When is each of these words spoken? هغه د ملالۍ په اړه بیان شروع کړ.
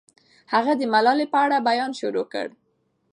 هغه 0.53 0.73
د 0.77 0.81
ملالۍ 0.93 1.27
په 1.33 1.37
اړه 1.45 1.57
بیان 1.69 1.91
شروع 1.99 2.25
کړ. 2.33 2.47